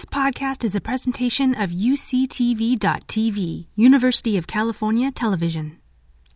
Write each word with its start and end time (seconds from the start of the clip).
This 0.00 0.06
podcast 0.06 0.64
is 0.64 0.74
a 0.74 0.80
presentation 0.80 1.54
of 1.54 1.68
UCTV.tv, 1.68 3.66
University 3.74 4.38
of 4.38 4.46
California 4.46 5.10
Television. 5.10 5.76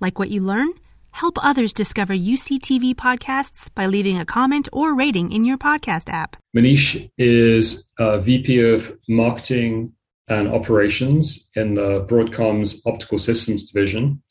Like 0.00 0.18
what 0.18 0.28
you 0.28 0.42
learn? 0.42 0.68
Help 1.12 1.42
others 1.42 1.72
discover 1.72 2.12
UCTV 2.12 2.94
podcasts 2.94 3.70
by 3.74 3.86
leaving 3.86 4.18
a 4.18 4.26
comment 4.26 4.68
or 4.70 4.94
rating 4.94 5.32
in 5.32 5.46
your 5.46 5.56
podcast 5.56 6.12
app. 6.12 6.36
Manish 6.54 7.10
is 7.16 7.88
VP 7.98 8.60
of 8.70 8.98
Marketing 9.08 9.94
and 10.28 10.46
Operations 10.48 11.48
in 11.54 11.72
the 11.72 12.04
Broadcom's 12.06 12.82
Optical 12.84 13.18
Systems 13.18 13.70
Division. 13.70 14.22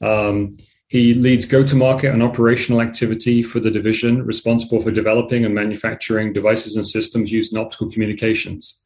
Um, 0.00 0.52
he 0.90 1.14
leads 1.14 1.46
go 1.46 1.62
to 1.62 1.76
market 1.76 2.12
and 2.12 2.20
operational 2.20 2.82
activity 2.82 3.44
for 3.44 3.60
the 3.60 3.70
division 3.70 4.24
responsible 4.24 4.80
for 4.80 4.90
developing 4.90 5.44
and 5.44 5.54
manufacturing 5.54 6.32
devices 6.32 6.74
and 6.74 6.86
systems 6.86 7.30
used 7.30 7.54
in 7.54 7.60
optical 7.60 7.88
communications. 7.88 8.82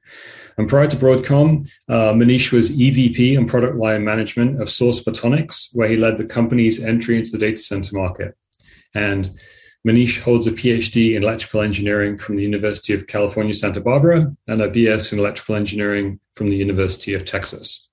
And 0.58 0.68
prior 0.68 0.86
to 0.86 0.96
Broadcom, 0.96 1.66
uh, 1.88 2.12
Manish 2.12 2.52
was 2.52 2.76
EVP 2.76 3.38
and 3.38 3.48
product 3.48 3.76
line 3.76 4.04
management 4.04 4.60
of 4.60 4.68
Source 4.68 5.02
Photonics, 5.02 5.70
where 5.72 5.88
he 5.88 5.96
led 5.96 6.18
the 6.18 6.26
company's 6.26 6.78
entry 6.78 7.16
into 7.16 7.30
the 7.30 7.38
data 7.38 7.56
center 7.56 7.96
market. 7.96 8.36
And 8.94 9.30
Manish 9.88 10.20
holds 10.20 10.46
a 10.46 10.52
PhD 10.52 11.16
in 11.16 11.22
electrical 11.22 11.62
engineering 11.62 12.18
from 12.18 12.36
the 12.36 12.42
University 12.42 12.92
of 12.92 13.06
California, 13.06 13.54
Santa 13.54 13.80
Barbara, 13.80 14.30
and 14.46 14.60
a 14.60 14.68
BS 14.68 15.10
in 15.10 15.18
electrical 15.18 15.56
engineering 15.56 16.20
from 16.34 16.50
the 16.50 16.56
University 16.56 17.14
of 17.14 17.24
Texas. 17.24 17.88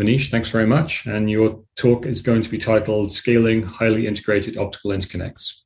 Manish, 0.00 0.30
thanks 0.30 0.50
very 0.50 0.66
much. 0.66 1.06
And 1.06 1.30
your 1.30 1.62
talk 1.76 2.06
is 2.06 2.20
going 2.20 2.42
to 2.42 2.50
be 2.50 2.58
titled 2.58 3.12
Scaling 3.12 3.62
Highly 3.62 4.06
Integrated 4.06 4.56
Optical 4.56 4.90
Interconnects. 4.90 5.60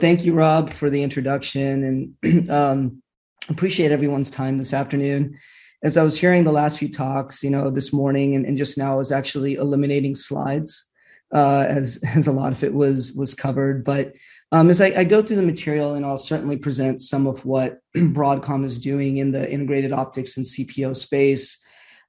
Thank 0.00 0.24
you, 0.24 0.32
Rob, 0.32 0.70
for 0.70 0.90
the 0.90 1.02
introduction 1.02 2.14
and 2.22 2.50
um, 2.50 3.02
appreciate 3.48 3.92
everyone's 3.92 4.30
time 4.30 4.58
this 4.58 4.72
afternoon. 4.72 5.38
As 5.84 5.96
I 5.96 6.02
was 6.02 6.18
hearing 6.18 6.44
the 6.44 6.52
last 6.52 6.78
few 6.78 6.90
talks, 6.90 7.42
you 7.42 7.50
know, 7.50 7.70
this 7.70 7.92
morning 7.92 8.34
and, 8.34 8.46
and 8.46 8.56
just 8.56 8.78
now, 8.78 8.94
I 8.94 8.96
was 8.96 9.12
actually 9.12 9.54
eliminating 9.54 10.14
slides 10.14 10.90
uh, 11.32 11.66
as 11.68 11.98
as 12.14 12.26
a 12.26 12.32
lot 12.32 12.52
of 12.52 12.62
it 12.64 12.72
was 12.72 13.12
was 13.12 13.34
covered. 13.34 13.84
But 13.84 14.12
um, 14.52 14.70
as 14.70 14.80
I, 14.80 14.86
I, 14.88 15.04
go 15.04 15.22
through 15.22 15.36
the 15.36 15.42
material, 15.42 15.94
and 15.94 16.04
I'll 16.04 16.18
certainly 16.18 16.58
present 16.58 17.00
some 17.00 17.26
of 17.26 17.44
what 17.44 17.78
Broadcom 17.96 18.64
is 18.64 18.78
doing 18.78 19.16
in 19.16 19.32
the 19.32 19.50
integrated 19.50 19.92
optics 19.92 20.36
and 20.36 20.44
CPO 20.44 20.94
space, 20.94 21.61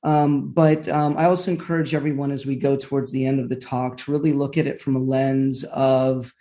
um, 0.03 0.49
but 0.49 0.87
um, 0.89 1.17
I 1.17 1.25
also 1.25 1.51
encourage 1.51 1.95
everyone 1.95 2.31
as 2.31 2.45
we 2.45 2.55
go 2.57 2.75
towards 2.75 3.11
the 3.11 3.25
end 3.25 3.39
of 3.39 3.49
the 3.49 3.55
talk 3.55 3.97
to 3.97 4.11
really 4.11 4.33
look 4.33 4.57
at 4.57 4.67
it 4.67 4.81
from 4.81 4.97
a 4.97 4.99
lens 4.99 5.63
of, 5.65 6.33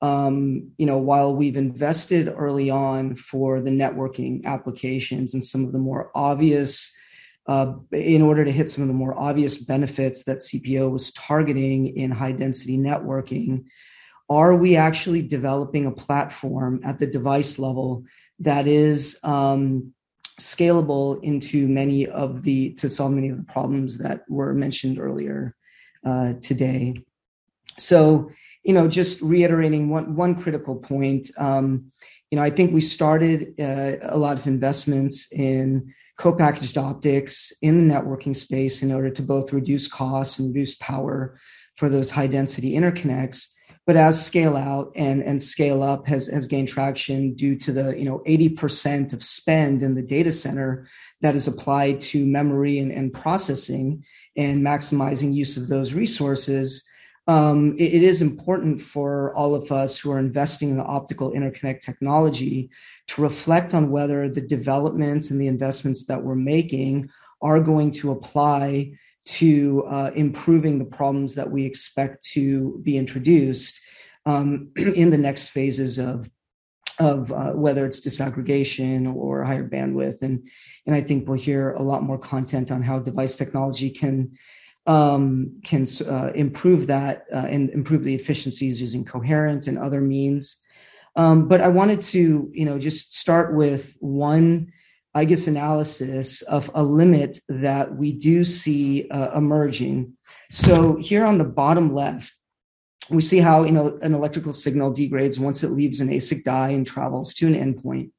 um, 0.00 0.70
you 0.78 0.86
know, 0.86 0.96
while 0.96 1.36
we've 1.36 1.56
invested 1.56 2.32
early 2.34 2.70
on 2.70 3.14
for 3.14 3.60
the 3.60 3.70
networking 3.70 4.44
applications 4.46 5.34
and 5.34 5.44
some 5.44 5.64
of 5.64 5.72
the 5.72 5.78
more 5.78 6.10
obvious, 6.14 6.96
uh, 7.46 7.74
in 7.92 8.22
order 8.22 8.42
to 8.42 8.52
hit 8.52 8.70
some 8.70 8.82
of 8.82 8.88
the 8.88 8.94
more 8.94 9.18
obvious 9.18 9.58
benefits 9.58 10.22
that 10.24 10.38
CPO 10.38 10.90
was 10.90 11.12
targeting 11.12 11.96
in 11.98 12.10
high 12.10 12.32
density 12.32 12.78
networking, 12.78 13.64
are 14.30 14.54
we 14.54 14.76
actually 14.76 15.20
developing 15.20 15.84
a 15.84 15.90
platform 15.90 16.80
at 16.84 16.98
the 16.98 17.06
device 17.06 17.58
level 17.58 18.04
that 18.38 18.66
is 18.66 19.18
um, 19.24 19.92
scalable 20.40 21.22
into 21.22 21.68
many 21.68 22.06
of 22.06 22.42
the 22.42 22.72
to 22.74 22.88
solve 22.88 23.12
many 23.12 23.28
of 23.28 23.36
the 23.36 23.52
problems 23.52 23.98
that 23.98 24.22
were 24.28 24.52
mentioned 24.54 24.98
earlier 24.98 25.54
uh, 26.04 26.34
today. 26.40 26.96
So, 27.78 28.30
you 28.64 28.74
know, 28.74 28.88
just 28.88 29.20
reiterating 29.22 29.88
one 29.90 30.16
one 30.16 30.34
critical 30.34 30.76
point. 30.76 31.30
Um, 31.38 31.92
you 32.30 32.36
know, 32.36 32.42
I 32.42 32.50
think 32.50 32.72
we 32.72 32.80
started 32.80 33.54
uh, 33.60 33.96
a 34.02 34.18
lot 34.18 34.38
of 34.38 34.46
investments 34.46 35.32
in 35.32 35.92
co-packaged 36.16 36.76
optics 36.76 37.52
in 37.62 37.88
the 37.88 37.94
networking 37.94 38.36
space 38.36 38.82
in 38.82 38.92
order 38.92 39.10
to 39.10 39.22
both 39.22 39.52
reduce 39.52 39.88
costs 39.88 40.38
and 40.38 40.48
reduce 40.48 40.74
power 40.76 41.38
for 41.76 41.88
those 41.88 42.10
high 42.10 42.26
density 42.26 42.74
interconnects 42.74 43.48
but 43.86 43.96
as 43.96 44.24
scale 44.24 44.56
out 44.56 44.92
and, 44.94 45.22
and 45.22 45.40
scale 45.42 45.82
up 45.82 46.06
has, 46.06 46.26
has 46.28 46.46
gained 46.46 46.68
traction 46.68 47.34
due 47.34 47.56
to 47.56 47.72
the 47.72 47.96
you 47.98 48.04
know 48.04 48.22
80% 48.26 49.12
of 49.12 49.22
spend 49.22 49.82
in 49.82 49.94
the 49.94 50.02
data 50.02 50.30
center 50.30 50.88
that 51.20 51.34
is 51.34 51.48
applied 51.48 52.00
to 52.02 52.26
memory 52.26 52.78
and, 52.78 52.92
and 52.92 53.12
processing 53.12 54.04
and 54.36 54.62
maximizing 54.62 55.34
use 55.34 55.56
of 55.56 55.68
those 55.68 55.92
resources 55.92 56.88
um, 57.26 57.76
it, 57.78 57.94
it 57.94 58.02
is 58.02 58.22
important 58.22 58.80
for 58.80 59.34
all 59.36 59.54
of 59.54 59.70
us 59.70 59.96
who 59.98 60.10
are 60.10 60.18
investing 60.18 60.70
in 60.70 60.76
the 60.76 60.84
optical 60.84 61.30
interconnect 61.32 61.80
technology 61.80 62.70
to 63.08 63.22
reflect 63.22 63.74
on 63.74 63.90
whether 63.90 64.28
the 64.28 64.40
developments 64.40 65.30
and 65.30 65.40
the 65.40 65.46
investments 65.46 66.04
that 66.06 66.22
we're 66.22 66.34
making 66.34 67.08
are 67.42 67.60
going 67.60 67.92
to 67.92 68.10
apply 68.10 68.92
to 69.30 69.84
uh, 69.86 70.10
improving 70.14 70.78
the 70.78 70.84
problems 70.84 71.34
that 71.34 71.50
we 71.50 71.64
expect 71.64 72.24
to 72.24 72.80
be 72.82 72.96
introduced 72.96 73.80
um, 74.26 74.70
in 74.76 75.10
the 75.10 75.18
next 75.18 75.48
phases 75.48 75.98
of 75.98 76.28
of 76.98 77.32
uh, 77.32 77.52
whether 77.52 77.86
it's 77.86 78.00
disaggregation 78.00 79.14
or 79.14 79.42
higher 79.42 79.66
bandwidth 79.66 80.20
and 80.22 80.46
and 80.86 80.94
I 80.94 81.00
think 81.00 81.28
we'll 81.28 81.38
hear 81.38 81.72
a 81.72 81.82
lot 81.82 82.02
more 82.02 82.18
content 82.18 82.70
on 82.70 82.82
how 82.82 82.98
device 82.98 83.36
technology 83.36 83.90
can 83.90 84.32
um, 84.86 85.60
can 85.62 85.86
uh, 86.06 86.32
improve 86.34 86.86
that 86.88 87.26
uh, 87.32 87.46
and 87.48 87.70
improve 87.70 88.02
the 88.04 88.14
efficiencies 88.14 88.80
using 88.80 89.04
coherent 89.04 89.66
and 89.66 89.78
other 89.78 90.00
means. 90.00 90.56
Um, 91.16 91.48
but 91.48 91.60
I 91.60 91.68
wanted 91.68 92.02
to 92.02 92.50
you 92.52 92.64
know 92.64 92.78
just 92.78 93.14
start 93.14 93.54
with 93.54 93.96
one 94.00 94.72
I 95.14 95.24
guess, 95.24 95.46
analysis 95.46 96.42
of 96.42 96.70
a 96.74 96.82
limit 96.82 97.40
that 97.48 97.96
we 97.96 98.12
do 98.12 98.44
see 98.44 99.08
uh, 99.10 99.36
emerging. 99.36 100.16
So 100.52 100.96
here 100.96 101.24
on 101.24 101.38
the 101.38 101.44
bottom 101.44 101.92
left, 101.92 102.32
we 103.10 103.22
see 103.22 103.38
how 103.38 103.64
you 103.64 103.72
know 103.72 103.98
an 104.02 104.14
electrical 104.14 104.52
signal 104.52 104.92
degrades 104.92 105.40
once 105.40 105.64
it 105.64 105.72
leaves 105.72 106.00
an 106.00 106.08
ASIC 106.08 106.44
die 106.44 106.70
and 106.70 106.86
travels 106.86 107.34
to 107.34 107.46
an 107.48 107.54
endpoint. 107.54 108.10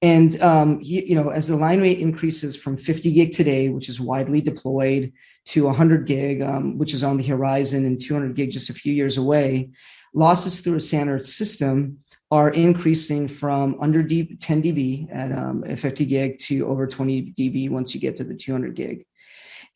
And 0.00 0.40
um, 0.40 0.78
you 0.80 1.16
know, 1.16 1.30
as 1.30 1.48
the 1.48 1.56
line 1.56 1.80
rate 1.80 1.98
increases 1.98 2.54
from 2.54 2.76
50 2.76 3.12
gig 3.12 3.32
today, 3.32 3.68
which 3.68 3.88
is 3.88 3.98
widely 3.98 4.40
deployed, 4.40 5.12
to 5.46 5.64
100 5.64 6.06
gig, 6.06 6.42
um, 6.42 6.76
which 6.76 6.92
is 6.92 7.02
on 7.02 7.16
the 7.16 7.26
horizon, 7.26 7.86
and 7.86 8.00
200 8.00 8.36
gig 8.36 8.50
just 8.50 8.68
a 8.68 8.74
few 8.74 8.92
years 8.92 9.16
away, 9.16 9.70
losses 10.14 10.60
through 10.60 10.76
a 10.76 10.80
standard 10.80 11.24
system 11.24 11.98
are 12.30 12.50
increasing 12.50 13.26
from 13.26 13.76
under 13.80 14.02
D, 14.02 14.36
10 14.36 14.62
dB 14.62 15.08
at 15.14 15.32
um, 15.32 15.64
50 15.64 16.04
gig 16.04 16.38
to 16.38 16.66
over 16.68 16.86
20 16.86 17.32
dB 17.32 17.70
once 17.70 17.94
you 17.94 18.00
get 18.00 18.16
to 18.16 18.24
the 18.24 18.34
200 18.34 18.74
gig. 18.74 19.06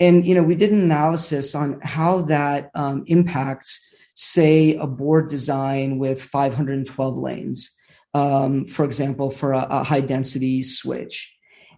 And 0.01 0.25
you 0.25 0.35
know, 0.35 0.43
we 0.43 0.55
did 0.55 0.73
an 0.73 0.83
analysis 0.83 1.55
on 1.55 1.81
how 1.83 2.23
that 2.23 2.71
um, 2.75 3.05
impacts, 3.07 3.95
say, 4.15 4.75
a 4.75 4.87
board 4.87 5.29
design 5.29 5.99
with 5.99 6.23
512 6.23 7.17
lanes, 7.17 7.75
um, 8.15 8.67
for 8.67 8.85
example, 8.85 9.31
for 9.31 9.53
a, 9.53 9.67
a 9.71 9.83
high 9.83 10.01
density 10.01 10.63
switch. 10.63 11.35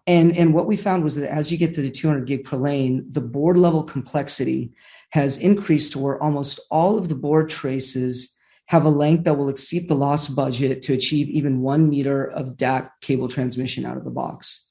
And, 0.06 0.36
and 0.36 0.52
what 0.52 0.66
we 0.66 0.76
found 0.76 1.02
was 1.02 1.14
that 1.16 1.30
as 1.30 1.50
you 1.50 1.56
get 1.56 1.74
to 1.74 1.82
the 1.82 1.90
200 1.90 2.26
gig 2.26 2.44
per 2.44 2.56
lane, 2.56 3.06
the 3.10 3.22
board 3.22 3.56
level 3.56 3.82
complexity 3.82 4.72
has 5.10 5.38
increased 5.38 5.92
to 5.92 5.98
where 5.98 6.22
almost 6.22 6.60
all 6.70 6.98
of 6.98 7.08
the 7.08 7.14
board 7.14 7.48
traces 7.48 8.33
have 8.66 8.84
a 8.84 8.90
length 8.90 9.24
that 9.24 9.36
will 9.36 9.48
exceed 9.48 9.88
the 9.88 9.94
loss 9.94 10.28
budget 10.28 10.82
to 10.82 10.94
achieve 10.94 11.28
even 11.28 11.60
one 11.60 11.88
meter 11.88 12.24
of 12.30 12.56
DAC 12.56 12.90
cable 13.00 13.28
transmission 13.28 13.84
out 13.84 13.96
of 13.96 14.04
the 14.04 14.10
box. 14.10 14.70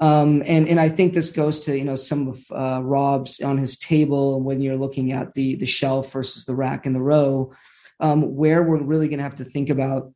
Um, 0.00 0.42
and 0.46 0.68
and 0.68 0.78
I 0.78 0.88
think 0.88 1.12
this 1.12 1.30
goes 1.30 1.60
to 1.60 1.76
you 1.76 1.84
know 1.84 1.96
some 1.96 2.28
of 2.28 2.44
uh, 2.52 2.82
Rob's 2.82 3.40
on 3.40 3.58
his 3.58 3.78
table 3.78 4.40
when 4.40 4.60
you're 4.60 4.76
looking 4.76 5.12
at 5.12 5.32
the 5.34 5.56
the 5.56 5.66
shelf 5.66 6.12
versus 6.12 6.44
the 6.44 6.54
rack 6.54 6.86
and 6.86 6.94
the 6.94 7.00
row, 7.00 7.52
um, 8.00 8.36
where 8.36 8.62
we're 8.62 8.82
really 8.82 9.08
going 9.08 9.18
to 9.18 9.24
have 9.24 9.36
to 9.36 9.44
think 9.44 9.70
about 9.70 10.12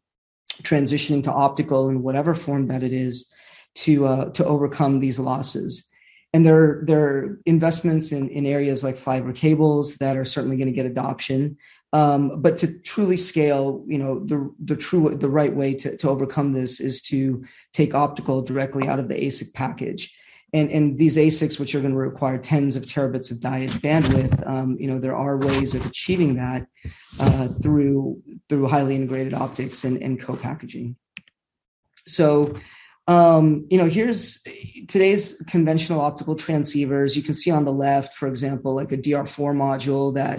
transitioning 0.62 1.22
to 1.24 1.32
optical 1.32 1.88
in 1.88 2.02
whatever 2.02 2.34
form 2.34 2.68
that 2.68 2.82
it 2.82 2.92
is 2.92 3.32
to 3.74 4.06
uh, 4.06 4.30
to 4.30 4.44
overcome 4.44 5.00
these 5.00 5.18
losses. 5.18 5.88
And 6.34 6.46
there, 6.46 6.82
there 6.86 7.04
are 7.04 7.40
investments 7.44 8.10
in, 8.10 8.28
in 8.30 8.46
areas 8.46 8.82
like 8.82 8.96
fiber 8.96 9.32
cables 9.32 9.96
that 9.96 10.16
are 10.16 10.24
certainly 10.24 10.56
going 10.56 10.68
to 10.68 10.74
get 10.74 10.86
adoption. 10.86 11.58
Um, 11.94 12.40
but 12.40 12.56
to 12.58 12.78
truly 12.78 13.18
scale, 13.18 13.84
you 13.86 13.98
know, 13.98 14.20
the 14.24 14.50
the 14.64 14.76
true 14.76 15.14
the 15.14 15.28
right 15.28 15.54
way 15.54 15.74
to, 15.74 15.96
to 15.98 16.08
overcome 16.08 16.52
this 16.52 16.80
is 16.80 17.02
to 17.02 17.44
take 17.72 17.94
optical 17.94 18.40
directly 18.40 18.88
out 18.88 18.98
of 18.98 19.08
the 19.08 19.14
ASIC 19.14 19.52
package. 19.52 20.14
And, 20.54 20.70
and 20.70 20.98
these 20.98 21.16
ASICs, 21.16 21.58
which 21.58 21.74
are 21.74 21.80
going 21.80 21.92
to 21.92 21.98
require 21.98 22.36
tens 22.36 22.76
of 22.76 22.84
terabits 22.84 23.30
of 23.30 23.40
die 23.40 23.66
bandwidth, 23.66 24.46
um, 24.46 24.76
you 24.78 24.86
know, 24.86 24.98
there 24.98 25.16
are 25.16 25.38
ways 25.38 25.74
of 25.74 25.84
achieving 25.86 26.36
that 26.36 26.66
uh, 27.20 27.48
through 27.62 28.22
through 28.48 28.68
highly 28.68 28.96
integrated 28.96 29.34
optics 29.34 29.84
and, 29.84 30.02
and 30.02 30.20
co-packaging. 30.20 30.96
So, 32.06 32.58
um, 33.06 33.66
you 33.70 33.78
know, 33.78 33.88
here's 33.88 34.42
today's 34.88 35.42
conventional 35.48 36.00
optical 36.00 36.36
transceivers. 36.36 37.16
You 37.16 37.22
can 37.22 37.34
see 37.34 37.50
on 37.50 37.64
the 37.64 37.72
left, 37.72 38.14
for 38.14 38.28
example, 38.28 38.74
like 38.74 38.92
a 38.92 38.96
DR4 38.96 39.54
module 39.54 40.14
that 40.14 40.38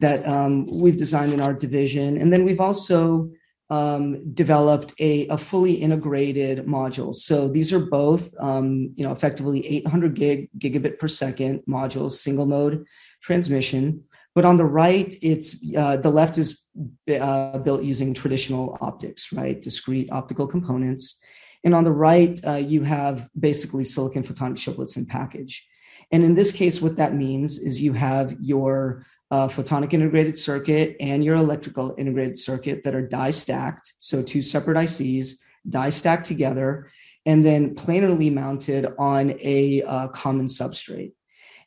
that 0.00 0.26
um, 0.26 0.66
we've 0.66 0.96
designed 0.96 1.32
in 1.32 1.40
our 1.40 1.54
division. 1.54 2.16
And 2.18 2.32
then 2.32 2.44
we've 2.44 2.60
also 2.60 3.30
um, 3.70 4.34
developed 4.34 4.94
a, 4.98 5.28
a, 5.28 5.38
fully 5.38 5.74
integrated 5.74 6.66
module. 6.66 7.14
So 7.14 7.46
these 7.46 7.72
are 7.72 7.78
both, 7.78 8.34
um, 8.40 8.92
you 8.96 9.06
know, 9.06 9.12
effectively 9.12 9.64
800 9.64 10.14
gig 10.14 10.48
gigabit 10.58 10.98
per 10.98 11.06
second 11.06 11.62
modules, 11.68 12.12
single 12.12 12.46
mode 12.46 12.84
transmission. 13.22 14.02
But 14.34 14.44
on 14.44 14.56
the 14.56 14.64
right, 14.64 15.14
it's 15.22 15.56
uh, 15.76 15.98
the 15.98 16.10
left 16.10 16.36
is 16.36 16.62
uh, 17.08 17.58
built 17.58 17.84
using 17.84 18.12
traditional 18.12 18.76
optics, 18.80 19.32
right? 19.32 19.60
Discrete 19.60 20.10
optical 20.10 20.48
components. 20.48 21.20
And 21.62 21.74
on 21.74 21.84
the 21.84 21.92
right, 21.92 22.40
uh, 22.44 22.54
you 22.54 22.82
have 22.82 23.28
basically 23.38 23.84
silicon 23.84 24.24
photonic 24.24 24.56
chiplets 24.56 24.96
in 24.96 25.06
package. 25.06 25.64
And 26.10 26.24
in 26.24 26.34
this 26.34 26.50
case, 26.50 26.80
what 26.80 26.96
that 26.96 27.14
means 27.14 27.58
is 27.58 27.80
you 27.80 27.92
have 27.92 28.34
your 28.40 29.06
uh, 29.30 29.46
photonic 29.48 29.92
integrated 29.92 30.36
circuit 30.36 30.96
and 31.00 31.24
your 31.24 31.36
electrical 31.36 31.94
integrated 31.98 32.36
circuit 32.36 32.82
that 32.82 32.94
are 32.94 33.06
die 33.06 33.30
stacked. 33.30 33.94
So 33.98 34.22
two 34.22 34.42
separate 34.42 34.76
ICs, 34.76 35.36
die 35.68 35.90
stacked 35.90 36.26
together, 36.26 36.90
and 37.26 37.44
then 37.44 37.74
planarly 37.74 38.32
mounted 38.32 38.88
on 38.98 39.34
a 39.40 39.82
uh, 39.82 40.08
common 40.08 40.46
substrate. 40.46 41.12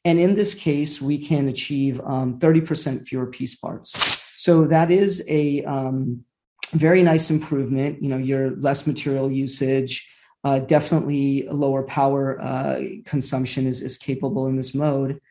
And 0.06 0.20
in 0.20 0.36
this 0.36 0.54
case, 0.54 1.02
we 1.02 1.18
can 1.18 1.48
achieve 1.48 2.02
um, 2.02 2.38
30% 2.40 3.08
fewer 3.08 3.28
piece 3.28 3.56
parts. 3.56 3.94
So 4.36 4.68
that 4.68 4.92
is 4.92 5.24
a 5.30 5.64
um, 5.64 6.26
very 6.74 7.02
nice 7.04 7.30
improvement. 7.30 8.02
You 8.04 8.10
know, 8.10 8.18
your 8.18 8.58
less 8.58 8.86
material 8.86 9.32
usage, 9.32 10.10
uh, 10.44 10.60
definitely 10.60 11.48
lower 11.50 11.84
power 11.84 12.42
uh, 12.42 12.82
consumption 13.06 13.66
is, 13.66 13.82
is 13.82 13.98
capable 13.98 14.48
in 14.48 14.58
this 14.58 14.76
mode 14.76 15.22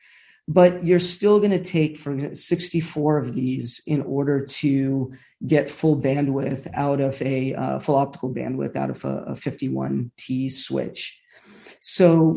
but 0.49 0.85
you're 0.85 0.99
still 0.99 1.39
going 1.39 1.53
to 1.53 1.63
take 1.63 1.97
for 1.97 2.35
64 2.35 3.19
of 3.19 3.35
these 3.35 3.83
in 3.87 4.03
order 4.03 4.45
to 4.45 5.13
get 5.47 5.71
full 5.71 6.01
bandwidth 6.01 6.69
out 6.75 7.01
of 7.01 7.21
a 7.23 7.55
uh, 7.55 7.79
full 7.79 7.97
optical 7.97 8.33
bandwidth 8.33 8.77
out 8.77 8.91
of 8.91 9.05
a, 9.05 9.25
a 9.29 9.33
51t 9.33 10.51
switch. 10.51 11.19
So 11.81 12.37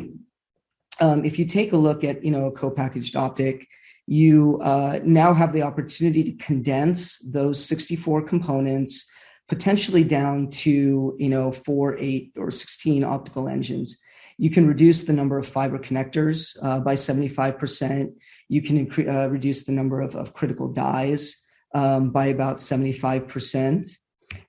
um, 0.99 1.25
if 1.25 1.37
you 1.37 1.45
take 1.45 1.73
a 1.73 1.77
look 1.77 2.03
at 2.03 2.23
you 2.23 2.31
know 2.31 2.47
a 2.47 2.51
co-packaged 2.51 3.15
optic 3.15 3.67
you 4.07 4.59
uh, 4.61 4.99
now 5.03 5.33
have 5.33 5.51
the 5.51 5.63
opportunity 5.63 6.23
to 6.23 6.43
condense 6.43 7.17
those 7.19 7.63
64 7.65 8.21
components 8.23 9.09
potentially 9.47 10.03
down 10.03 10.49
to 10.49 11.15
you 11.19 11.29
know 11.29 11.51
four 11.51 11.97
eight 11.99 12.31
or 12.37 12.51
16 12.51 13.03
optical 13.03 13.47
engines 13.47 13.97
you 14.37 14.49
can 14.49 14.67
reduce 14.67 15.03
the 15.03 15.13
number 15.13 15.37
of 15.37 15.47
fiber 15.47 15.79
connectors 15.79 16.57
uh, 16.61 16.79
by 16.79 16.95
75%. 16.95 18.13
You 18.49 18.61
can 18.61 18.85
incre- 18.85 19.07
uh, 19.07 19.29
reduce 19.29 19.63
the 19.63 19.71
number 19.71 20.01
of, 20.01 20.15
of 20.15 20.33
critical 20.33 20.67
dies 20.67 21.41
um, 21.73 22.11
by 22.11 22.27
about 22.27 22.57
75%. 22.57 23.87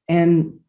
And 0.09 0.61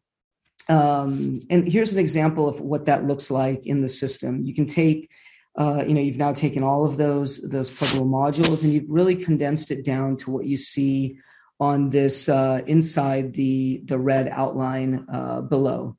um, 0.70 1.40
and 1.48 1.66
here's 1.66 1.94
an 1.94 1.98
example 1.98 2.46
of 2.46 2.60
what 2.60 2.84
that 2.84 3.06
looks 3.06 3.30
like 3.30 3.66
in 3.66 3.80
the 3.80 3.88
system. 3.88 4.44
You 4.44 4.54
can 4.54 4.66
take, 4.66 5.10
uh, 5.56 5.82
you 5.86 5.94
know, 5.94 6.00
you've 6.02 6.18
now 6.18 6.34
taken 6.34 6.62
all 6.62 6.84
of 6.84 6.98
those 6.98 7.40
those 7.48 7.70
pluggable 7.70 8.06
modules 8.06 8.62
and 8.62 8.72
you've 8.72 8.90
really 8.90 9.14
condensed 9.14 9.70
it 9.70 9.82
down 9.82 10.16
to 10.18 10.30
what 10.30 10.44
you 10.44 10.58
see 10.58 11.18
on 11.58 11.88
this 11.88 12.28
uh, 12.28 12.60
inside 12.66 13.32
the 13.32 13.80
the 13.86 13.98
red 13.98 14.28
outline 14.28 15.06
uh, 15.10 15.40
below 15.40 15.96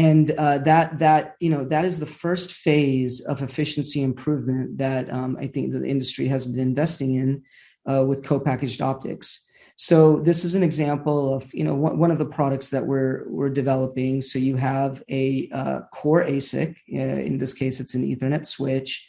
and 0.00 0.30
uh, 0.38 0.58
that 0.58 0.98
that 0.98 1.36
you 1.40 1.50
know 1.50 1.62
that 1.64 1.84
is 1.84 2.00
the 2.00 2.06
first 2.06 2.52
phase 2.52 3.20
of 3.20 3.42
efficiency 3.42 4.02
improvement 4.02 4.78
that 4.78 5.12
um, 5.12 5.36
I 5.38 5.46
think 5.46 5.72
the 5.72 5.84
industry 5.84 6.26
has 6.28 6.46
been 6.46 6.58
investing 6.58 7.16
in 7.16 7.42
uh, 7.90 8.04
with 8.06 8.24
co-packaged 8.24 8.80
optics. 8.80 9.46
So 9.76 10.20
this 10.20 10.42
is 10.44 10.54
an 10.54 10.62
example 10.62 11.34
of 11.34 11.52
you 11.52 11.64
know 11.64 11.74
one, 11.74 12.10
of 12.10 12.18
the 12.18 12.32
products 12.38 12.68
that 12.70 12.86
we're 12.86 13.24
we're 13.28 13.50
developing. 13.50 14.22
So 14.22 14.38
you 14.38 14.56
have 14.56 15.02
a 15.10 15.50
uh, 15.52 15.80
core 15.92 16.24
ASIC. 16.24 16.76
Uh, 16.94 17.20
in 17.28 17.36
this 17.36 17.52
case, 17.52 17.78
it's 17.78 17.94
an 17.94 18.04
Ethernet 18.10 18.46
switch, 18.46 19.06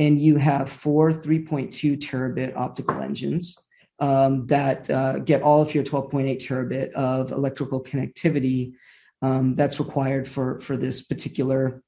and 0.00 0.20
you 0.20 0.36
have 0.38 0.68
four 0.68 1.12
3.2 1.12 1.98
terabit 1.98 2.56
optical 2.56 3.00
engines. 3.00 3.56
Um, 4.00 4.46
that 4.48 4.90
uh, 4.90 5.20
get 5.20 5.42
all 5.42 5.62
of 5.62 5.72
your 5.76 5.84
12.8 5.84 6.40
terabit 6.44 6.90
of 6.92 7.30
electrical 7.30 7.80
connectivity 7.80 8.72
um, 9.22 9.54
that's 9.54 9.78
required 9.78 10.28
for 10.28 10.60
for 10.60 10.76
this 10.76 11.02
particular 11.02 11.82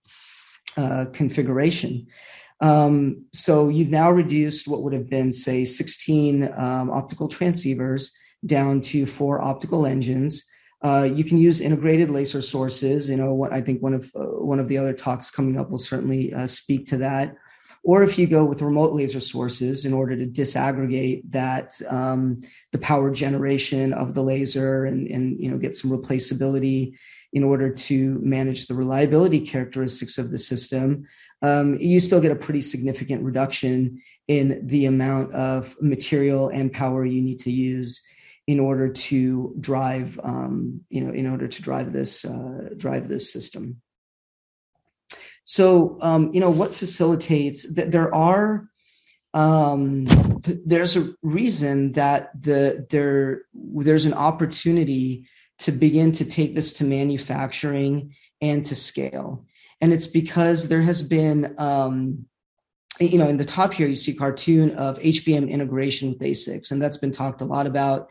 uh, 0.76 1.06
configuration. 1.12 2.06
Um, 2.60 3.26
so 3.32 3.68
you've 3.68 3.90
now 3.90 4.10
reduced 4.10 4.68
what 4.68 4.82
would 4.82 4.92
have 4.92 5.10
been, 5.10 5.32
say, 5.32 5.64
16 5.64 6.44
um, 6.56 6.90
optical 6.90 7.28
transceivers 7.28 8.10
down 8.46 8.80
to 8.82 9.06
four 9.06 9.42
optical 9.42 9.86
engines. 9.86 10.46
Uh, 10.82 11.08
you 11.10 11.24
can 11.24 11.38
use 11.38 11.60
integrated 11.60 12.10
laser 12.10 12.42
sources. 12.42 13.08
You 13.08 13.16
know, 13.16 13.34
what 13.34 13.52
I 13.52 13.60
think 13.60 13.82
one 13.82 13.94
of 13.94 14.10
uh, 14.14 14.24
one 14.24 14.60
of 14.60 14.68
the 14.68 14.78
other 14.78 14.92
talks 14.92 15.30
coming 15.30 15.58
up 15.58 15.70
will 15.70 15.78
certainly 15.78 16.32
uh, 16.32 16.46
speak 16.46 16.86
to 16.88 16.98
that. 16.98 17.36
Or 17.86 18.02
if 18.02 18.18
you 18.18 18.26
go 18.26 18.44
with 18.46 18.62
remote 18.62 18.92
laser 18.92 19.20
sources 19.20 19.84
in 19.84 19.92
order 19.92 20.16
to 20.16 20.26
disaggregate 20.26 21.30
that 21.32 21.80
um, 21.90 22.40
the 22.72 22.78
power 22.78 23.10
generation 23.10 23.92
of 23.92 24.14
the 24.14 24.22
laser 24.22 24.84
and 24.84 25.06
and 25.08 25.38
you 25.40 25.50
know 25.50 25.58
get 25.58 25.76
some 25.76 25.90
replaceability 25.90 26.94
in 27.34 27.44
order 27.44 27.68
to 27.68 28.18
manage 28.22 28.66
the 28.66 28.74
reliability 28.74 29.40
characteristics 29.40 30.16
of 30.18 30.30
the 30.30 30.38
system, 30.38 31.06
um, 31.42 31.76
you 31.78 32.00
still 32.00 32.20
get 32.20 32.30
a 32.30 32.36
pretty 32.36 32.62
significant 32.62 33.22
reduction 33.22 34.00
in 34.28 34.66
the 34.66 34.86
amount 34.86 35.34
of 35.34 35.76
material 35.82 36.48
and 36.48 36.72
power 36.72 37.04
you 37.04 37.20
need 37.20 37.40
to 37.40 37.50
use 37.50 38.02
in 38.46 38.60
order 38.60 38.88
to 38.88 39.54
drive, 39.60 40.18
um, 40.22 40.80
you 40.88 41.02
know, 41.02 41.12
in 41.12 41.26
order 41.26 41.48
to 41.48 41.60
drive 41.60 41.92
this 41.92 42.24
uh, 42.24 42.70
drive 42.76 43.08
this 43.08 43.32
system. 43.32 43.80
So, 45.42 45.98
um, 46.00 46.32
you 46.32 46.40
know, 46.40 46.50
what 46.50 46.74
facilitates 46.74 47.64
that 47.74 47.90
there 47.90 48.14
are 48.14 48.68
um, 49.34 50.06
there's 50.64 50.96
a 50.96 51.12
reason 51.22 51.92
that 51.92 52.30
the 52.40 52.86
there 52.90 53.42
there's 53.52 54.04
an 54.04 54.14
opportunity 54.14 55.26
to 55.58 55.72
begin 55.72 56.12
to 56.12 56.24
take 56.24 56.54
this 56.54 56.72
to 56.74 56.84
manufacturing 56.84 58.14
and 58.40 58.64
to 58.66 58.74
scale. 58.74 59.44
And 59.80 59.92
it's 59.92 60.06
because 60.06 60.68
there 60.68 60.82
has 60.82 61.02
been, 61.02 61.54
um, 61.58 62.26
you 63.00 63.18
know, 63.18 63.28
in 63.28 63.36
the 63.36 63.44
top 63.44 63.72
here, 63.72 63.86
you 63.86 63.96
see 63.96 64.14
cartoon 64.14 64.70
of 64.72 64.98
HBM 64.98 65.50
integration 65.50 66.10
with 66.10 66.20
ASICs, 66.20 66.70
and 66.70 66.80
that's 66.80 66.96
been 66.96 67.12
talked 67.12 67.40
a 67.40 67.44
lot 67.44 67.66
about, 67.66 68.08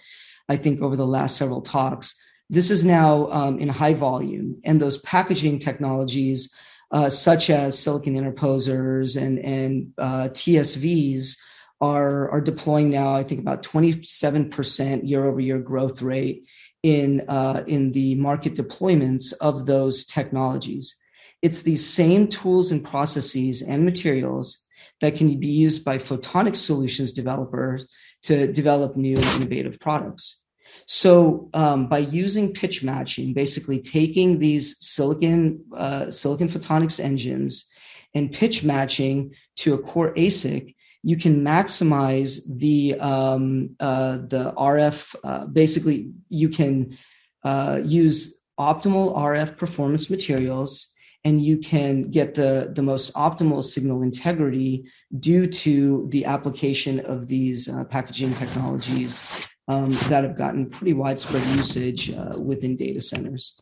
I 0.50 0.58
think, 0.58 0.82
over 0.82 0.96
the 0.96 1.08
last 1.08 1.38
several 1.38 1.62
talks. 1.62 2.20
This 2.50 2.70
is 2.70 2.84
now 2.84 3.28
um, 3.30 3.60
in 3.60 3.70
high 3.70 3.94
volume, 3.94 4.60
and 4.64 4.82
those 4.82 5.00
packaging 5.00 5.60
technologies, 5.60 6.54
uh, 6.92 7.10
such 7.10 7.50
as 7.50 7.80
silicon 7.80 8.16
interposers 8.16 9.16
and, 9.16 9.40
and 9.40 9.94
uh, 9.98 10.30
TSVs, 10.30 11.38
are, 11.82 12.30
are 12.30 12.42
deploying 12.42 12.90
now, 12.90 13.14
I 13.14 13.24
think, 13.24 13.42
about 13.42 13.64
27% 13.64 15.08
year 15.08 15.26
over 15.26 15.40
year 15.40 15.60
growth 15.60 16.02
rate 16.02 16.48
in 16.84 17.22
uh, 17.28 17.64
in 17.68 17.92
the 17.94 18.16
market 18.16 18.56
deployments 18.56 19.34
of 19.42 19.66
those 19.66 20.06
technologies. 20.06 20.96
It's 21.42 21.62
these 21.64 21.86
same 21.86 22.28
tools 22.28 22.72
and 22.72 22.84
processes 22.84 23.62
and 23.62 23.84
materials 23.84 24.60
that 25.02 25.16
can 25.16 25.40
be 25.40 25.48
used 25.48 25.84
by 25.84 25.98
photonic 25.98 26.56
solutions 26.56 27.12
developers 27.12 27.86
to 28.24 28.52
develop 28.52 28.96
new 28.96 29.18
innovative 29.18 29.80
products. 29.80 30.44
So, 30.86 31.50
um, 31.54 31.88
by 31.88 32.00
using 32.00 32.54
pitch 32.54 32.84
matching, 32.84 33.34
basically 33.34 33.80
taking 33.82 34.40
these 34.40 34.78
silicon 34.86 35.64
uh, 35.76 36.12
silicon 36.12 36.50
photonics 36.50 37.00
engines 37.00 37.70
and 38.14 38.32
pitch 38.32 38.64
matching 38.64 39.34
to 39.58 39.74
a 39.74 39.78
core 39.78 40.14
ASIC, 40.16 40.76
you 41.04 41.18
can 41.18 41.44
maximize 41.44 42.40
the 42.48 42.98
um, 43.00 43.76
uh, 43.80 44.18
the 44.18 44.54
RF. 44.58 45.16
Uh, 45.24 45.46
basically, 45.46 46.12
you 46.30 46.50
can 46.50 46.98
uh, 47.44 47.82
use 47.84 48.42
optimal 48.60 49.16
RF 49.16 49.58
performance 49.58 50.10
materials, 50.10 50.94
and 51.26 51.44
you 51.44 51.58
can 51.58 52.10
get 52.10 52.36
the 52.36 52.72
the 52.74 52.82
most 52.82 53.14
optimal 53.16 53.64
signal 53.64 54.02
integrity 54.02 54.86
due 55.20 55.46
to 55.46 56.08
the 56.10 56.24
application 56.24 57.02
of 57.02 57.28
these 57.28 57.68
uh, 57.68 57.84
packaging 57.84 58.34
technologies 58.36 59.50
um, 59.68 59.92
that 60.10 60.24
have 60.24 60.38
gotten 60.38 60.70
pretty 60.70 60.94
widespread 60.94 61.44
usage 61.58 62.12
uh, 62.12 62.36
within 62.38 62.78
data 62.78 63.02
centers. 63.02 63.60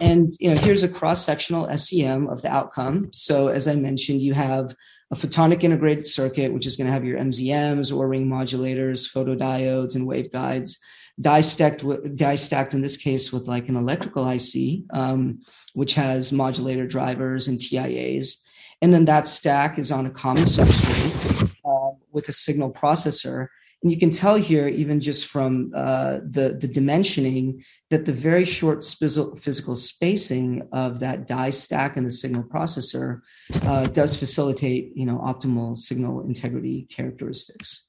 And 0.00 0.34
you 0.38 0.52
know, 0.52 0.60
here's 0.60 0.82
a 0.82 0.88
cross 0.88 1.24
sectional 1.24 1.66
SEM 1.78 2.28
of 2.28 2.42
the 2.42 2.48
outcome. 2.48 3.08
So, 3.12 3.48
as 3.48 3.66
I 3.68 3.74
mentioned, 3.74 4.20
you 4.20 4.34
have 4.34 4.74
a 5.10 5.16
photonic 5.16 5.62
integrated 5.64 6.06
circuit, 6.06 6.52
which 6.52 6.66
is 6.66 6.76
going 6.76 6.86
to 6.86 6.92
have 6.92 7.04
your 7.04 7.18
MZMs, 7.18 7.96
or 7.96 8.08
ring 8.08 8.28
modulators, 8.28 9.10
photodiodes, 9.10 9.94
and 9.94 10.06
waveguides, 10.06 10.76
die 11.20 11.40
stacked, 11.40 11.84
die 12.16 12.36
stacked 12.36 12.74
in 12.74 12.82
this 12.82 12.96
case 12.96 13.32
with 13.32 13.48
like 13.48 13.68
an 13.68 13.76
electrical 13.76 14.28
IC, 14.28 14.82
um, 14.92 15.40
which 15.72 15.94
has 15.94 16.32
modulator 16.32 16.86
drivers 16.86 17.48
and 17.48 17.58
TIAs. 17.58 18.36
And 18.80 18.92
then 18.92 19.06
that 19.06 19.26
stack 19.26 19.78
is 19.78 19.90
on 19.90 20.06
a 20.06 20.10
common 20.10 20.44
substrate 20.44 21.56
uh, 21.64 21.96
with 22.12 22.28
a 22.28 22.32
signal 22.32 22.72
processor. 22.72 23.48
And 23.82 23.92
you 23.92 23.98
can 23.98 24.10
tell 24.10 24.34
here, 24.34 24.66
even 24.66 25.00
just 25.00 25.26
from 25.26 25.70
uh, 25.72 26.18
the, 26.28 26.58
the 26.60 26.68
dimensioning, 26.68 27.62
that 27.90 28.04
the 28.06 28.12
very 28.12 28.44
short 28.44 28.84
physical 28.84 29.76
spacing 29.76 30.68
of 30.72 30.98
that 30.98 31.28
die 31.28 31.50
stack 31.50 31.96
and 31.96 32.04
the 32.04 32.10
signal 32.10 32.42
processor 32.42 33.20
uh, 33.62 33.84
does 33.86 34.16
facilitate, 34.16 34.96
you 34.96 35.06
know, 35.06 35.18
optimal 35.18 35.76
signal 35.76 36.22
integrity 36.22 36.88
characteristics. 36.90 37.88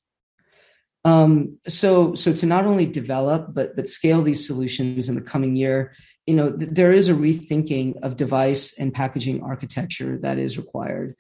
Um, 1.05 1.57
so, 1.67 2.13
so 2.13 2.33
to 2.33 2.45
not 2.45 2.65
only 2.65 2.85
develop 2.85 3.53
but 3.53 3.75
but 3.75 3.87
scale 3.87 4.21
these 4.21 4.45
solutions 4.45 5.09
in 5.09 5.15
the 5.15 5.21
coming 5.21 5.55
year, 5.55 5.95
you 6.27 6.35
know, 6.35 6.51
th- 6.51 6.71
there 6.71 6.91
is 6.91 7.07
a 7.07 7.13
rethinking 7.13 7.95
of 8.03 8.17
device 8.17 8.77
and 8.77 8.93
packaging 8.93 9.41
architecture 9.41 10.19
that 10.21 10.37
is 10.37 10.57
required 10.57 11.15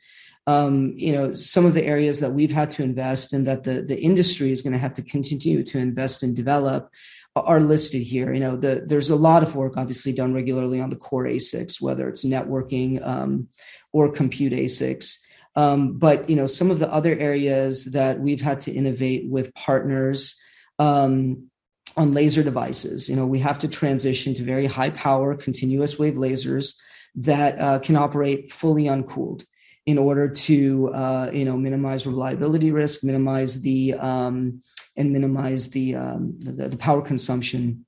um, 0.49 0.93
you 0.95 1.13
know 1.13 1.31
some 1.33 1.65
of 1.65 1.73
the 1.73 1.85
areas 1.85 2.19
that 2.21 2.33
we've 2.33 2.51
had 2.51 2.71
to 2.71 2.83
invest 2.83 3.33
and 3.33 3.45
that 3.47 3.63
the 3.63 3.81
the 3.81 3.99
industry 3.99 4.51
is 4.51 4.61
going 4.63 4.73
to 4.73 4.85
have 4.85 4.93
to 4.93 5.03
continue 5.03 5.63
to 5.63 5.77
invest 5.77 6.23
and 6.23 6.35
develop 6.35 6.89
are 7.35 7.61
listed 7.61 8.01
here. 8.01 8.33
You 8.33 8.39
know, 8.39 8.55
the, 8.57 8.83
there's 8.85 9.09
a 9.09 9.15
lot 9.15 9.43
of 9.43 9.55
work 9.55 9.77
obviously 9.77 10.11
done 10.11 10.33
regularly 10.33 10.81
on 10.81 10.89
the 10.89 10.95
core 10.95 11.25
ASICs, 11.25 11.79
whether 11.79 12.09
it's 12.09 12.25
networking 12.25 13.05
um, 13.05 13.47
or 13.93 14.11
compute 14.11 14.53
ASICs. 14.53 15.19
Um, 15.55 15.97
but 15.97 16.29
you 16.29 16.35
know, 16.35 16.47
some 16.47 16.71
of 16.71 16.79
the 16.79 16.91
other 16.91 17.17
areas 17.17 17.85
that 17.85 18.19
we've 18.19 18.41
had 18.41 18.59
to 18.61 18.71
innovate 18.71 19.29
with 19.29 19.53
partners 19.55 20.39
um, 20.79 21.49
on 21.97 22.13
laser 22.13 22.43
devices. 22.43 23.09
You 23.09 23.15
know, 23.15 23.25
we 23.25 23.39
have 23.39 23.59
to 23.59 23.67
transition 23.67 24.33
to 24.35 24.43
very 24.43 24.65
high 24.65 24.91
power 24.91 25.35
continuous 25.35 25.97
wave 25.99 26.15
lasers 26.15 26.75
that 27.15 27.59
uh, 27.59 27.79
can 27.79 27.95
operate 27.95 28.51
fully 28.51 28.85
uncooled 28.85 29.43
in 29.89 29.97
order 29.97 30.27
to 30.29 30.89
uh, 30.93 31.29
you 31.33 31.45
know 31.45 31.57
minimize 31.57 32.05
reliability 32.05 32.71
risk, 32.71 33.03
minimize 33.03 33.59
the 33.61 33.95
um, 33.95 34.61
and 34.99 35.11
minimize 35.11 35.69
the, 35.69 35.95
um, 35.95 36.35
the, 36.39 36.67
the 36.67 36.77
power 36.77 37.01
consumption 37.01 37.85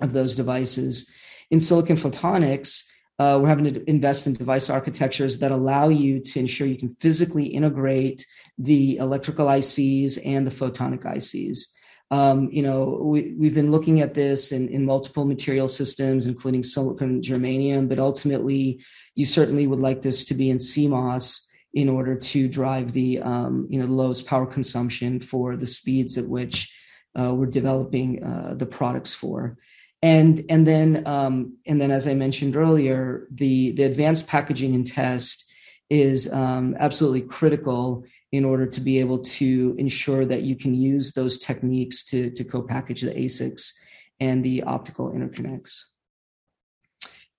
of 0.00 0.12
those 0.12 0.36
devices. 0.36 1.10
In 1.50 1.60
silicon 1.60 1.96
photonics, 1.96 2.84
uh, 3.18 3.38
we're 3.40 3.48
having 3.48 3.74
to 3.74 3.90
invest 3.90 4.26
in 4.26 4.34
device 4.34 4.70
architectures 4.70 5.38
that 5.38 5.50
allow 5.50 5.88
you 5.88 6.20
to 6.20 6.38
ensure 6.38 6.66
you 6.66 6.78
can 6.78 6.90
physically 6.90 7.44
integrate 7.44 8.24
the 8.56 8.96
electrical 8.98 9.46
ICs 9.46 10.18
and 10.24 10.46
the 10.46 10.50
photonic 10.50 11.02
ICs. 11.02 11.66
Um, 12.10 12.48
you 12.52 12.62
know, 12.62 13.00
we, 13.02 13.34
we've 13.36 13.54
been 13.54 13.72
looking 13.72 14.00
at 14.00 14.14
this 14.14 14.52
in, 14.52 14.68
in 14.68 14.84
multiple 14.84 15.24
material 15.24 15.68
systems, 15.68 16.28
including 16.28 16.62
silicon 16.62 17.20
germanium, 17.20 17.88
but 17.88 17.98
ultimately, 17.98 18.80
you 19.14 19.26
certainly 19.26 19.66
would 19.66 19.80
like 19.80 20.02
this 20.02 20.24
to 20.26 20.34
be 20.34 20.50
in 20.50 20.58
CMOS 20.58 21.46
in 21.72 21.88
order 21.88 22.14
to 22.14 22.48
drive 22.48 22.92
the 22.92 23.20
um, 23.20 23.66
you 23.68 23.80
know 23.80 23.86
lowest 23.86 24.26
power 24.26 24.46
consumption 24.46 25.20
for 25.20 25.56
the 25.56 25.66
speeds 25.66 26.16
at 26.18 26.28
which 26.28 26.72
uh, 27.18 27.34
we're 27.34 27.46
developing 27.46 28.22
uh, 28.22 28.54
the 28.56 28.66
products 28.66 29.12
for. 29.12 29.56
And 30.02 30.44
and 30.48 30.66
then 30.66 31.06
um, 31.06 31.56
and 31.66 31.80
then 31.80 31.90
as 31.90 32.06
I 32.06 32.14
mentioned 32.14 32.56
earlier, 32.56 33.26
the 33.30 33.72
the 33.72 33.84
advanced 33.84 34.26
packaging 34.26 34.74
and 34.74 34.86
test 34.86 35.50
is 35.90 36.32
um, 36.32 36.76
absolutely 36.78 37.22
critical 37.22 38.04
in 38.32 38.44
order 38.44 38.66
to 38.66 38.80
be 38.80 38.98
able 38.98 39.20
to 39.20 39.76
ensure 39.78 40.24
that 40.24 40.42
you 40.42 40.56
can 40.56 40.74
use 40.74 41.12
those 41.12 41.38
techniques 41.38 42.02
to, 42.02 42.30
to 42.30 42.42
co-package 42.42 43.02
the 43.02 43.12
ASICs 43.12 43.72
and 44.18 44.42
the 44.42 44.62
optical 44.64 45.12
interconnects. 45.12 45.84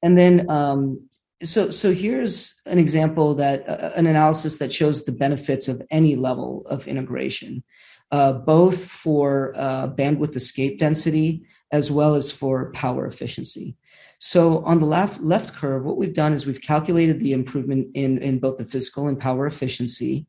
And 0.01 0.17
then, 0.17 0.49
um, 0.49 1.09
so 1.45 1.71
so 1.71 1.93
here's 1.93 2.61
an 2.65 2.77
example 2.77 3.35
that 3.35 3.67
uh, 3.69 3.91
an 3.95 4.07
analysis 4.07 4.57
that 4.57 4.73
shows 4.73 5.05
the 5.05 5.11
benefits 5.11 5.67
of 5.67 5.81
any 5.91 6.15
level 6.15 6.65
of 6.67 6.87
integration, 6.87 7.63
uh, 8.11 8.33
both 8.33 8.85
for 8.85 9.53
uh, 9.55 9.87
bandwidth 9.87 10.35
escape 10.35 10.79
density 10.79 11.45
as 11.71 11.91
well 11.91 12.15
as 12.15 12.31
for 12.31 12.71
power 12.71 13.05
efficiency. 13.05 13.75
So 14.19 14.63
on 14.65 14.79
the 14.79 14.85
left 14.85 15.21
left 15.21 15.55
curve, 15.55 15.83
what 15.83 15.97
we've 15.97 16.13
done 16.13 16.33
is 16.33 16.45
we've 16.45 16.61
calculated 16.61 17.19
the 17.19 17.33
improvement 17.33 17.87
in 17.93 18.17
in 18.19 18.39
both 18.39 18.57
the 18.57 18.65
physical 18.65 19.07
and 19.07 19.19
power 19.19 19.45
efficiency 19.45 20.27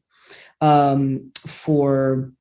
um, 0.60 1.32
for 1.46 2.32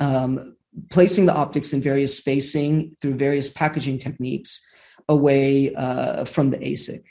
um, 0.00 0.56
placing 0.90 1.26
the 1.26 1.34
optics 1.34 1.72
in 1.72 1.82
various 1.82 2.16
spacing 2.16 2.96
through 3.00 3.14
various 3.14 3.50
packaging 3.50 3.98
techniques 3.98 4.66
away 5.08 5.74
uh, 5.74 6.24
from 6.24 6.50
the 6.50 6.58
ASIC. 6.58 7.04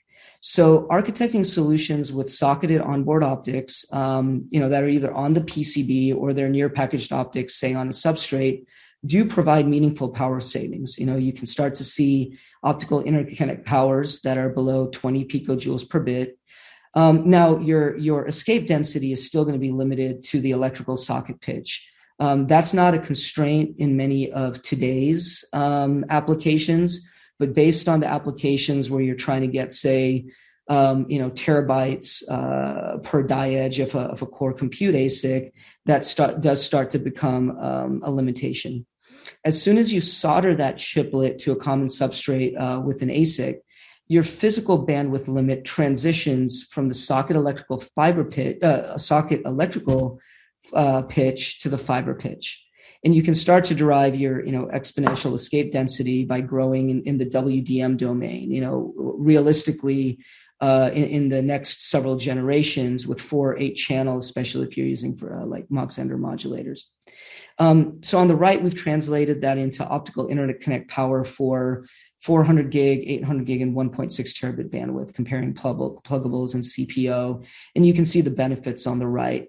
So 0.48 0.84
architecting 0.84 1.46
solutions 1.46 2.14
with 2.14 2.32
socketed 2.32 2.80
onboard 2.80 3.22
optics, 3.22 3.84
um, 3.92 4.48
you 4.48 4.62
know, 4.62 4.70
that 4.70 4.82
are 4.82 4.88
either 4.88 5.14
on 5.14 5.34
the 5.34 5.42
PCB 5.42 6.16
or 6.16 6.32
they're 6.32 6.48
near 6.48 6.70
packaged 6.70 7.12
optics, 7.12 7.56
say 7.56 7.74
on 7.74 7.90
a 7.90 7.92
substrate, 7.92 8.66
do 9.06 9.26
provide 9.26 9.68
meaningful 9.68 10.08
power 10.08 10.40
savings. 10.40 10.98
You 10.98 11.06
know, 11.06 11.18
you 11.18 11.34
can 11.34 11.48
start 11.48 11.76
to 11.76 11.84
see 11.84 12.40
optical 12.64 13.04
interconnect 13.04 13.66
powers 13.66 14.22
that 14.22 14.38
are 14.38 14.48
below 14.48 14.88
20 14.88 15.26
picojoules 15.26 15.88
per 15.90 16.00
bit. 16.00 16.40
Um, 16.94 17.30
now, 17.30 17.60
your, 17.60 17.98
your 17.98 18.26
escape 18.26 18.68
density 18.68 19.12
is 19.12 19.28
still 19.28 19.44
going 19.44 19.52
to 19.52 19.60
be 19.60 19.72
limited 19.72 20.24
to 20.30 20.40
the 20.40 20.52
electrical 20.52 20.96
socket 20.96 21.42
pitch. 21.42 21.86
Um, 22.22 22.48
that's 22.48 22.74
not 22.74 22.94
a 22.94 23.00
constraint 23.00 23.76
in 23.80 23.98
many 23.98 24.32
of 24.32 24.62
today's 24.62 25.44
um, 25.52 26.06
applications, 26.10 27.06
but 27.40 27.54
based 27.54 27.88
on 27.88 28.00
the 28.00 28.08
applications 28.08 28.90
where 28.90 29.02
you're 29.02 29.16
trying 29.16 29.42
to 29.42 29.48
get, 29.48 29.72
say, 29.72 30.26
um, 30.70 31.06
you 31.08 31.20
know, 31.20 31.30
terabytes 31.30 32.24
uh, 32.30 32.98
per 33.00 33.24
die 33.24 33.52
edge 33.52 33.80
of 33.80 33.96
a, 33.96 34.00
of 34.00 34.22
a 34.22 34.26
core 34.26 34.54
compute 34.54 34.96
ASIC, 34.96 35.52
that 35.86 36.06
start, 36.06 36.42
does 36.42 36.64
start 36.64 36.92
to 36.92 37.00
become 37.00 37.58
um, 37.60 38.02
a 38.04 38.12
limitation. 38.12 38.86
As 39.46 39.62
soon 39.62 39.78
as 39.78 39.94
you 39.94 40.02
solder 40.02 40.56
that 40.56 40.78
chiplet 40.78 41.38
to 41.40 41.52
a 41.52 41.56
common 41.56 41.88
substrate 41.88 42.60
uh, 42.60 42.82
with 42.82 43.02
an 43.02 43.10
ASIC, 43.10 43.60
your 44.08 44.24
physical 44.24 44.86
bandwidth 44.86 45.28
limit 45.28 45.66
transitions 45.66 46.64
from 46.64 46.88
the 46.88 46.94
socket 46.94 47.36
electrical 47.36 47.80
fiber 47.80 48.24
pitch, 48.24 48.62
uh, 48.64 48.98
socket 48.98 49.42
electrical 49.46 50.20
uh, 50.74 51.02
pitch 51.04 51.60
to 51.60 51.70
the 51.70 51.78
fiber 51.78 52.14
pitch. 52.14 52.67
And 53.04 53.16
you 53.16 53.24
can 53.24 53.36
start 53.36 53.66
to 53.66 53.76
derive 53.76 54.16
your, 54.16 54.46
you 54.46 54.52
know, 54.52 54.66
exponential 54.74 55.34
escape 55.34 55.72
density 55.72 56.26
by 56.26 56.42
growing 56.42 56.90
in, 56.90 57.02
in 57.04 57.18
the 57.18 57.26
WDM 57.26 57.98
domain. 57.98 58.52
You 58.52 58.62
know, 58.62 58.94
realistically, 58.98 60.20
uh, 60.60 60.90
in, 60.94 61.04
in, 61.04 61.30
the 61.30 61.42
next 61.42 61.84
several 61.84 62.18
generations 62.18 63.06
with 63.06 63.22
four 63.22 63.52
or 63.52 63.58
eight 63.60 63.76
channels, 63.76 64.26
especially 64.26 64.66
if 64.66 64.76
you're 64.76 64.88
using 64.88 65.16
for 65.16 65.40
uh, 65.40 65.46
like 65.46 65.70
Mach-Zehnder 65.70 66.18
modulators. 66.18 66.82
Um, 67.60 68.00
so 68.04 68.18
on 68.18 68.28
the 68.28 68.36
right, 68.36 68.62
we've 68.62 68.74
translated 68.74 69.42
that 69.42 69.58
into 69.58 69.86
optical 69.86 70.28
internet 70.28 70.60
connect 70.60 70.90
power 70.90 71.24
for 71.24 71.86
400 72.22 72.72
gig, 72.72 73.04
800 73.06 73.46
gig, 73.46 73.62
and 73.62 73.76
1.6 73.76 74.12
terabit 74.12 74.70
bandwidth, 74.70 75.14
comparing 75.14 75.54
pluggables 75.54 76.54
and 76.54 76.64
CPO. 76.64 77.46
And 77.76 77.86
you 77.86 77.94
can 77.94 78.06
see 78.06 78.22
the 78.22 78.32
benefits 78.32 78.88
on 78.88 79.00
the 79.00 79.08
right. 79.08 79.48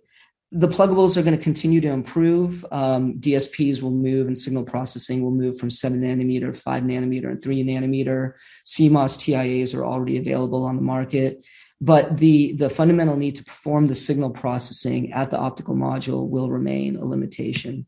The 0.51 0.69
pluggables 0.69 1.17
are 1.17 1.23
going 1.23 1.37
to 1.37 1.43
continue 1.43 1.81
to 1.83 1.89
improve. 1.89 2.65
Um, 2.73 3.15
DSPs 3.21 3.83
will 3.83 3.91
move 3.91 4.29
and 4.29 4.39
signal 4.39 4.65
processing 4.65 5.23
will 5.23 5.31
move 5.31 5.59
from 5.59 5.71
7 5.71 6.01
nanometer, 6.01 6.57
5 6.57 6.83
nanometer, 6.85 7.31
and 7.31 7.43
3 7.43 7.65
nanometer. 7.65 8.33
CMOS 8.65 9.19
TIAs 9.19 9.75
are 9.75 9.85
already 9.85 10.17
available 10.17 10.65
on 10.65 10.77
the 10.77 10.83
market. 10.83 11.45
But 11.81 12.17
the, 12.17 12.53
the 12.55 12.71
fundamental 12.71 13.17
need 13.17 13.37
to 13.37 13.45
perform 13.45 13.87
the 13.87 13.95
signal 13.95 14.31
processing 14.31 15.13
at 15.13 15.31
the 15.31 15.39
optical 15.39 15.75
module 15.75 16.29
will 16.29 16.51
remain 16.51 16.97
a 16.97 17.05
limitation. 17.05 17.87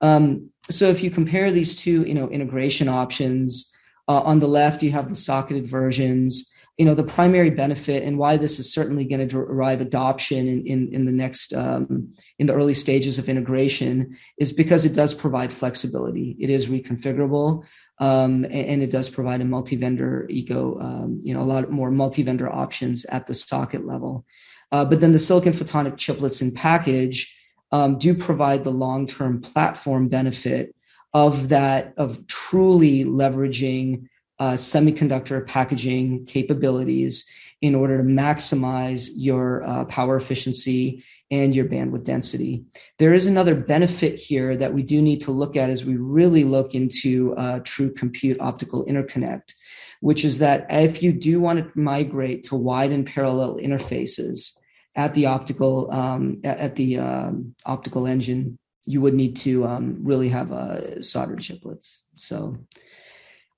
Um, 0.00 0.50
so 0.70 0.88
if 0.88 1.02
you 1.02 1.10
compare 1.10 1.50
these 1.50 1.74
two 1.76 2.04
you 2.04 2.14
know, 2.14 2.28
integration 2.28 2.88
options, 2.88 3.72
uh, 4.08 4.20
on 4.20 4.38
the 4.38 4.48
left, 4.48 4.82
you 4.82 4.90
have 4.92 5.08
the 5.08 5.14
socketed 5.14 5.68
versions. 5.68 6.50
You 6.78 6.86
know, 6.86 6.94
the 6.94 7.04
primary 7.04 7.50
benefit 7.50 8.02
and 8.02 8.18
why 8.18 8.38
this 8.38 8.58
is 8.58 8.72
certainly 8.72 9.04
going 9.04 9.26
to 9.26 9.26
drive 9.26 9.80
adoption 9.80 10.48
in, 10.48 10.66
in, 10.66 10.92
in 10.92 11.04
the 11.04 11.12
next, 11.12 11.52
um, 11.52 12.12
in 12.38 12.46
the 12.46 12.54
early 12.54 12.74
stages 12.74 13.18
of 13.18 13.28
integration 13.28 14.16
is 14.38 14.52
because 14.52 14.84
it 14.84 14.94
does 14.94 15.12
provide 15.12 15.52
flexibility. 15.52 16.34
It 16.40 16.48
is 16.48 16.68
reconfigurable. 16.68 17.64
Um, 17.98 18.44
and, 18.44 18.54
and, 18.54 18.82
it 18.82 18.90
does 18.90 19.08
provide 19.08 19.42
a 19.42 19.44
multi-vendor 19.44 20.26
eco, 20.28 20.80
um, 20.80 21.20
you 21.22 21.34
know, 21.34 21.42
a 21.42 21.44
lot 21.44 21.70
more 21.70 21.90
multi-vendor 21.90 22.50
options 22.50 23.04
at 23.04 23.26
the 23.26 23.34
socket 23.34 23.86
level. 23.86 24.24
Uh, 24.72 24.84
but 24.84 25.00
then 25.00 25.12
the 25.12 25.18
silicon 25.18 25.52
photonic 25.52 25.96
chiplets 25.96 26.40
in 26.40 26.50
package 26.50 27.36
um, 27.70 27.98
do 27.98 28.14
provide 28.14 28.64
the 28.64 28.70
long-term 28.70 29.40
platform 29.40 30.08
benefit 30.08 30.74
of 31.14 31.50
that 31.50 31.92
of 31.96 32.26
truly 32.26 33.04
leveraging 33.04 34.08
uh, 34.42 34.54
semiconductor 34.54 35.46
packaging 35.46 36.26
capabilities 36.26 37.24
in 37.60 37.76
order 37.76 37.96
to 37.98 38.02
maximize 38.02 39.08
your 39.14 39.62
uh, 39.62 39.84
power 39.84 40.16
efficiency 40.16 41.04
and 41.30 41.54
your 41.54 41.64
bandwidth 41.64 42.02
density. 42.02 42.64
There 42.98 43.14
is 43.14 43.26
another 43.26 43.54
benefit 43.54 44.18
here 44.18 44.56
that 44.56 44.74
we 44.74 44.82
do 44.82 45.00
need 45.00 45.20
to 45.22 45.30
look 45.30 45.54
at 45.54 45.70
as 45.70 45.84
we 45.84 45.96
really 45.96 46.42
look 46.42 46.74
into 46.74 47.34
uh, 47.36 47.60
true 47.60 47.92
compute 47.94 48.38
optical 48.40 48.84
interconnect, 48.86 49.54
which 50.00 50.24
is 50.24 50.40
that 50.40 50.66
if 50.68 51.02
you 51.04 51.12
do 51.12 51.40
want 51.40 51.60
to 51.60 51.78
migrate 51.78 52.42
to 52.44 52.56
wide 52.56 52.90
and 52.90 53.06
parallel 53.06 53.58
interfaces 53.58 54.58
at 54.96 55.14
the 55.14 55.26
optical 55.26 55.90
um, 55.92 56.40
at 56.44 56.74
the 56.74 56.98
um, 56.98 57.54
optical 57.64 58.06
engine 58.06 58.58
you 58.84 59.00
would 59.00 59.14
need 59.14 59.36
to 59.36 59.64
um, 59.64 59.98
really 60.02 60.28
have 60.28 60.50
uh, 60.52 61.00
soldered 61.00 61.38
chiplets. 61.38 62.00
So, 62.16 62.56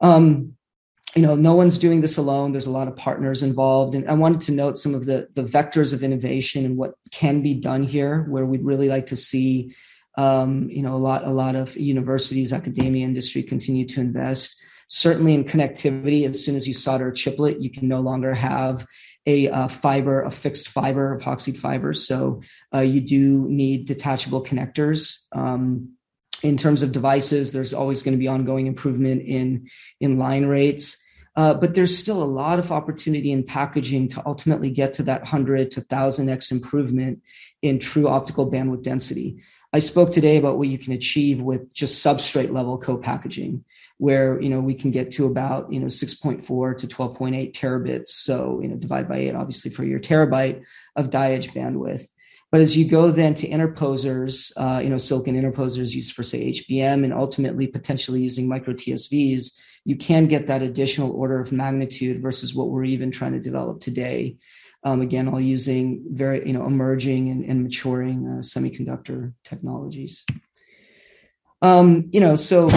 um, 0.00 0.56
you 1.14 1.22
know, 1.22 1.36
no 1.36 1.54
one's 1.54 1.78
doing 1.78 2.00
this 2.00 2.16
alone. 2.16 2.52
There's 2.52 2.66
a 2.66 2.72
lot 2.72 2.88
of 2.88 2.96
partners 2.96 3.42
involved, 3.42 3.94
and 3.94 4.08
I 4.08 4.14
wanted 4.14 4.40
to 4.42 4.52
note 4.52 4.78
some 4.78 4.94
of 4.94 5.06
the 5.06 5.28
the 5.34 5.44
vectors 5.44 5.92
of 5.92 6.02
innovation 6.02 6.64
and 6.64 6.76
what 6.76 6.94
can 7.12 7.40
be 7.40 7.54
done 7.54 7.82
here, 7.84 8.26
where 8.28 8.44
we'd 8.44 8.64
really 8.64 8.88
like 8.88 9.06
to 9.06 9.16
see, 9.16 9.74
um, 10.16 10.68
you 10.70 10.82
know, 10.82 10.94
a 10.94 10.96
lot 10.96 11.24
a 11.24 11.30
lot 11.30 11.54
of 11.54 11.76
universities, 11.76 12.52
academia, 12.52 13.04
industry 13.04 13.42
continue 13.42 13.86
to 13.88 14.00
invest. 14.00 14.60
Certainly 14.88 15.34
in 15.34 15.44
connectivity, 15.44 16.28
as 16.28 16.44
soon 16.44 16.56
as 16.56 16.66
you 16.66 16.74
solder 16.74 17.08
a 17.08 17.14
chiplet, 17.14 17.60
you 17.60 17.70
can 17.70 17.88
no 17.88 18.00
longer 18.00 18.34
have 18.34 18.86
a 19.26 19.48
uh, 19.48 19.68
fiber, 19.68 20.22
a 20.22 20.30
fixed 20.30 20.68
fiber, 20.68 21.18
epoxy 21.18 21.56
fiber. 21.56 21.94
So 21.94 22.42
uh, 22.74 22.80
you 22.80 23.00
do 23.00 23.46
need 23.48 23.86
detachable 23.86 24.44
connectors. 24.44 25.20
Um, 25.32 25.94
in 26.44 26.58
terms 26.58 26.82
of 26.82 26.92
devices, 26.92 27.52
there's 27.52 27.72
always 27.72 28.02
going 28.02 28.12
to 28.12 28.18
be 28.18 28.28
ongoing 28.28 28.66
improvement 28.66 29.22
in 29.22 29.68
in 30.00 30.18
line 30.18 30.46
rates. 30.46 31.02
Uh, 31.36 31.52
but 31.52 31.74
there's 31.74 31.96
still 31.96 32.22
a 32.22 32.24
lot 32.24 32.60
of 32.60 32.70
opportunity 32.70 33.32
in 33.32 33.42
packaging 33.42 34.06
to 34.06 34.22
ultimately 34.24 34.70
get 34.70 34.92
to 34.92 35.02
that 35.02 35.22
100 35.22 35.68
to 35.72 35.80
1000x 35.80 36.52
improvement 36.52 37.20
in 37.60 37.80
true 37.80 38.06
optical 38.06 38.48
bandwidth 38.48 38.84
density. 38.84 39.42
I 39.72 39.80
spoke 39.80 40.12
today 40.12 40.36
about 40.36 40.58
what 40.58 40.68
you 40.68 40.78
can 40.78 40.92
achieve 40.92 41.40
with 41.40 41.74
just 41.74 42.04
substrate 42.04 42.52
level 42.52 42.78
co-packaging 42.78 43.64
where 43.98 44.40
you 44.40 44.48
know 44.48 44.60
we 44.60 44.74
can 44.74 44.90
get 44.90 45.10
to 45.12 45.26
about 45.26 45.72
you 45.72 45.80
know 45.80 45.86
6.4 45.86 46.78
to 46.78 46.86
12.8 46.86 47.52
terabits 47.52 48.08
so 48.08 48.60
you 48.60 48.68
know 48.68 48.76
divide 48.76 49.08
by 49.08 49.18
8 49.18 49.34
obviously 49.34 49.70
for 49.70 49.84
your 49.84 50.00
terabyte 50.00 50.62
of 50.96 51.10
die 51.10 51.32
edge 51.32 51.52
bandwidth 51.52 52.08
but 52.54 52.60
as 52.60 52.76
you 52.76 52.86
go 52.86 53.10
then 53.10 53.34
to 53.34 53.48
interposers 53.48 54.52
uh, 54.56 54.80
you 54.80 54.88
know 54.88 54.98
silicon 54.98 55.34
interposers 55.34 55.92
used 55.92 56.12
for 56.12 56.22
say 56.22 56.52
hbm 56.52 57.02
and 57.02 57.12
ultimately 57.12 57.66
potentially 57.66 58.20
using 58.20 58.48
micro 58.48 58.72
tsvs 58.72 59.50
you 59.84 59.96
can 59.96 60.26
get 60.26 60.46
that 60.46 60.62
additional 60.62 61.10
order 61.12 61.40
of 61.40 61.50
magnitude 61.50 62.22
versus 62.22 62.54
what 62.54 62.70
we're 62.70 62.84
even 62.84 63.10
trying 63.10 63.32
to 63.32 63.40
develop 63.40 63.80
today. 63.80 64.36
Um, 64.82 65.00
again 65.00 65.28
all 65.28 65.40
using 65.40 66.04
very 66.10 66.46
you 66.46 66.52
know 66.52 66.66
emerging 66.66 67.30
and, 67.30 67.44
and 67.44 67.62
maturing 67.62 68.26
uh, 68.26 68.40
semiconductor 68.40 69.32
technologies. 69.42 70.26
Um, 71.62 72.10
you 72.12 72.20
know 72.20 72.36
so 72.36 72.68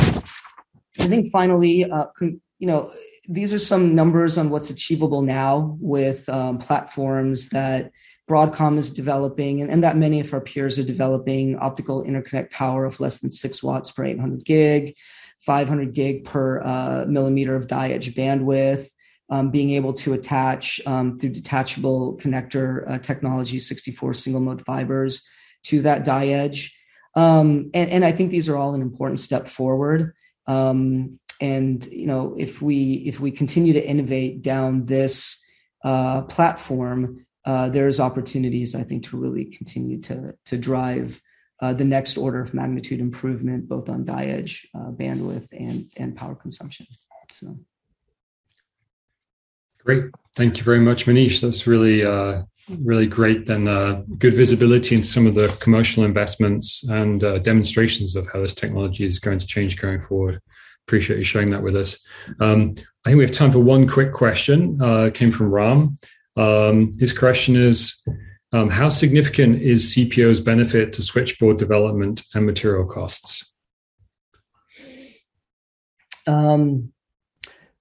I 1.00 1.06
think 1.06 1.32
finally, 1.32 1.86
uh, 1.86 2.08
you 2.22 2.68
know, 2.68 2.90
these 3.30 3.54
are 3.54 3.60
some 3.60 3.94
numbers 3.94 4.38
on 4.38 4.50
what's 4.50 4.72
achievable 4.72 5.22
now 5.22 5.78
with 5.80 6.28
um, 6.28 6.58
platforms 6.58 7.50
that 7.50 7.92
Broadcom 8.28 8.78
is 8.78 8.90
developing, 8.90 9.62
and, 9.62 9.72
and, 9.72 9.84
that 9.84 9.96
many 9.96 10.20
of 10.20 10.34
our 10.34 10.42
peers 10.42 10.78
are 10.78 10.84
developing 10.84 11.56
optical 11.58 12.04
interconnect 12.04 12.52
power 12.52 12.84
of 12.84 13.00
less 13.00 13.20
than 13.20 13.32
six 13.32 13.64
watts 13.64 13.90
per 13.90 14.04
800 14.04 14.44
gig, 14.44 14.96
500 15.42 15.94
gig 15.94 16.26
per 16.26 16.62
uh, 16.62 17.06
millimeter 17.08 17.56
of 17.56 17.68
die 17.68 17.92
edge 17.92 18.14
bandwidth. 18.16 18.90
Um, 19.30 19.52
being 19.52 19.72
able 19.72 19.92
to 19.96 20.14
attach 20.14 20.80
um, 20.86 21.20
through 21.20 21.32
detachable 21.32 22.18
connector 22.18 22.90
uh, 22.90 22.98
technology, 22.98 23.60
64 23.60 24.14
single 24.14 24.40
mode 24.40 24.64
fibers 24.64 25.22
to 25.64 25.82
that 25.82 26.06
die 26.06 26.28
edge. 26.28 26.74
Um, 27.14 27.70
and, 27.74 27.90
and 27.90 28.06
I 28.06 28.14
think 28.14 28.32
these 28.32 28.48
are 28.48 28.56
all 28.56 28.74
an 28.74 28.82
important 28.82 29.20
step 29.20 29.50
forward. 29.50 30.14
Um, 30.46 31.20
and 31.42 31.86
you 31.88 32.08
know, 32.08 32.36
if 32.38 32.62
we 32.62 32.94
if 33.06 33.20
we 33.20 33.32
continue 33.32 33.74
to 33.74 33.86
innovate 33.86 34.42
down 34.42 34.86
this 34.86 35.44
uh, 35.84 36.22
platform, 36.24 37.26
uh, 37.48 37.70
there's 37.70 38.00
opportunities 38.00 38.76
I 38.76 38.84
think 38.84 39.06
to 39.06 39.18
really 39.18 39.46
continue 39.46 40.00
to 40.02 40.34
to 40.50 40.58
drive 40.58 41.22
uh, 41.62 41.74
the 41.74 41.86
next 41.86 42.18
order 42.18 42.42
of 42.42 42.54
magnitude 42.54 43.00
improvement, 43.00 43.68
both 43.68 43.90
on 43.90 44.06
die 44.06 44.26
edge 44.26 44.68
uh, 44.76 44.92
bandwidth 44.92 45.48
and 45.54 45.86
and 45.96 46.16
power 46.16 46.36
consumption. 46.36 46.86
So. 47.32 47.58
Great. 49.88 50.04
Thank 50.36 50.58
you 50.58 50.66
very 50.66 50.82
much, 50.82 51.06
Manish. 51.06 51.40
That's 51.40 51.66
really, 51.66 52.04
uh, 52.04 52.42
really 52.82 53.08
great 53.08 53.48
and 53.48 53.70
uh, 53.70 54.02
good 54.18 54.34
visibility 54.34 54.96
into 54.96 55.08
some 55.08 55.26
of 55.26 55.36
the 55.36 55.48
commercial 55.62 56.04
investments 56.04 56.84
and 56.90 57.24
uh, 57.24 57.38
demonstrations 57.40 58.18
of 58.18 58.28
how 58.34 58.42
this 58.42 58.54
technology 58.54 59.06
is 59.06 59.20
going 59.20 59.40
to 59.40 59.48
change 59.48 59.78
going 59.78 60.02
forward. 60.02 60.42
Appreciate 60.86 61.20
you 61.20 61.24
sharing 61.24 61.52
that 61.52 61.64
with 61.64 61.78
us. 61.78 61.98
Um, 62.42 62.74
I 63.06 63.10
think 63.10 63.20
we 63.20 63.24
have 63.24 63.32
time 63.32 63.54
for 63.54 63.60
one 63.60 63.88
quick 63.88 64.12
question. 64.12 64.78
Uh, 64.82 65.10
came 65.14 65.32
from 65.32 65.52
Ram. 65.52 65.98
Um, 66.38 66.94
his 67.00 67.12
question 67.12 67.56
is, 67.56 68.02
um, 68.54 68.70
how 68.70 68.90
significant 68.90 69.62
is 69.62 69.94
CPO's 69.96 70.40
benefit 70.40 70.94
to 70.94 71.02
switchboard 71.02 71.58
development 71.58 72.24
and 72.34 72.46
material 72.46 72.86
costs? 72.86 73.52
Um, 76.28 76.94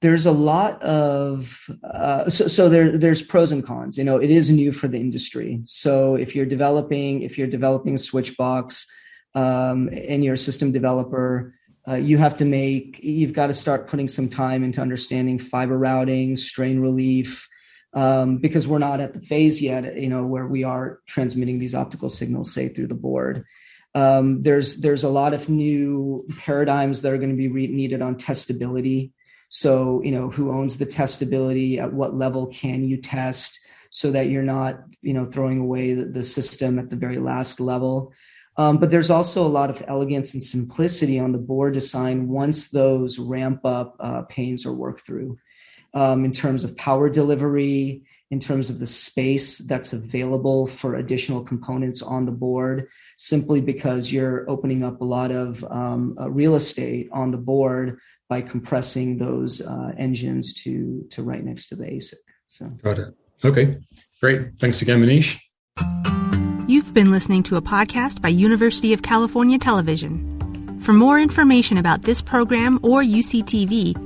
there's 0.03 0.27
a 0.27 0.33
lot 0.33 0.81
of 0.83 1.69
uh, 1.83 2.29
so, 2.29 2.47
so 2.47 2.69
there 2.69 2.97
there's 2.97 3.23
pros 3.23 3.51
and 3.51 3.65
cons 3.65 3.97
you 3.97 4.05
know 4.05 4.19
it 4.19 4.31
is 4.31 4.51
new 4.51 4.71
for 4.71 4.89
the 4.89 4.99
industry 4.99 5.61
so 5.65 6.15
if 6.15 6.37
you're 6.37 6.47
developing 6.47 7.23
if 7.23 7.39
you're 7.39 7.47
developing 7.47 7.95
a 7.95 7.99
switch 7.99 8.37
box 8.37 8.87
um, 9.35 9.89
and 9.93 10.23
you're 10.23 10.35
a 10.35 10.39
system 10.39 10.71
developer 10.71 11.55
uh, 11.89 11.95
you 11.95 12.19
have 12.19 12.37
to 12.37 12.45
make 12.45 13.03
you've 13.03 13.33
got 13.33 13.47
to 13.47 13.55
start 13.55 13.89
putting 13.89 14.07
some 14.07 14.29
time 14.29 14.63
into 14.63 14.81
understanding 14.81 15.39
fiber 15.39 15.79
routing 15.79 16.37
strain 16.37 16.79
relief 16.79 17.49
um, 17.95 18.39
because 18.39 18.69
we're 18.69 18.79
not 18.79 19.01
at 19.01 19.13
the 19.13 19.21
phase 19.21 19.61
yet 19.61 19.97
you 19.97 20.09
know 20.09 20.25
where 20.25 20.47
we 20.47 20.65
are 20.65 21.01
transmitting 21.07 21.59
these 21.59 21.75
optical 21.75 22.09
signals 22.09 22.53
say 22.53 22.69
through 22.69 22.87
the 22.87 22.95
board 22.95 23.45
um, 23.95 24.43
there's 24.43 24.79
there's 24.79 25.05
a 25.05 25.09
lot 25.09 25.33
of 25.33 25.49
new 25.49 26.27
paradigms 26.39 27.03
that 27.03 27.13
are 27.13 27.19
going 27.19 27.31
to 27.31 27.37
be 27.37 27.49
re- 27.49 27.67
needed 27.67 28.03
on 28.03 28.15
testability 28.17 29.13
so, 29.49 30.03
you 30.03 30.13
know, 30.13 30.31
who 30.31 30.51
owns 30.51 30.77
the 30.77 30.87
testability? 30.87 31.79
At 31.79 31.93
what 31.93 32.17
level 32.17 32.47
can 32.49 32.85
you 32.85 32.97
test 32.97 33.61
so 33.91 34.11
that 34.11 34.29
you're 34.29 34.43
not, 34.43 34.81
you 35.03 35.15
know, 35.15 35.25
throwing 35.25 35.61
away 35.61 35.95
the, 35.95 36.07
the 36.07 36.23
system 36.23 36.79
at 36.79 36.91
the 36.91 36.97
very 36.97 37.19
last 37.19 37.61
level? 37.61 38.13
Um, 38.59 38.79
but 38.79 38.91
there's 38.91 39.11
also 39.11 39.47
a 39.47 39.49
lot 39.49 39.71
of 39.71 39.83
elegance 39.87 40.33
and 40.33 40.43
simplicity 40.43 41.19
on 41.19 41.33
the 41.33 41.39
board 41.39 41.75
design 41.75 42.29
once 42.29 42.71
those 42.71 43.19
ramp 43.19 43.61
up 43.65 43.97
uh, 44.01 44.23
pains 44.23 44.65
are 44.65 44.73
worked 44.73 45.05
through 45.07 45.39
um, 45.95 46.25
in 46.25 46.33
terms 46.33 46.65
of 46.65 46.77
power 46.77 47.09
delivery, 47.09 48.03
in 48.31 48.41
terms 48.41 48.71
of 48.71 48.81
the 48.81 48.87
space 48.87 49.59
that's 49.59 49.93
available 49.93 50.67
for 50.67 50.97
additional 50.97 51.43
components 51.43 52.03
on 52.03 52.27
the 52.27 52.33
board, 52.33 52.89
simply 53.19 53.61
because 53.61 54.11
you're 54.13 54.49
opening 54.51 54.83
up 54.83 55.01
a 55.01 55.05
lot 55.05 55.31
of 55.31 55.65
um, 55.71 56.17
uh, 56.21 56.29
real 56.29 56.57
estate 56.57 57.09
on 57.13 57.31
the 57.31 57.39
board 57.39 57.99
by 58.29 58.41
compressing 58.41 59.19
those 59.19 59.61
uh, 59.61 59.93
engines 59.97 60.55
to 60.55 61.07
to 61.11 61.23
right 61.23 61.45
next 61.45 61.69
to 61.69 61.77
the 61.77 61.85
ASIC. 61.85 62.15
So 62.49 62.67
got 62.83 62.99
it. 62.99 63.15
Okay, 63.45 63.79
great. 64.21 64.59
Thanks 64.59 64.83
again, 64.83 65.01
Manish. 65.03 65.39
You've 66.69 66.93
been 66.93 67.13
listening 67.13 67.45
to 67.45 67.57
a 67.57 67.63
podcast 67.63 68.21
by 68.21 68.29
University 68.29 68.93
of 68.93 69.03
California 69.03 69.57
Television. 69.57 70.81
For 70.81 70.93
more 70.93 71.21
information 71.21 71.79
about 71.79 72.03
this 72.03 72.21
program 72.21 72.81
or 72.83 73.03
UCTV, 73.03 74.06